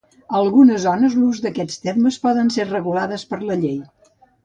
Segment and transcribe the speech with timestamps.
[0.29, 3.83] A algunes zones l'ús d'aquests termes poden ser regulades per la llei.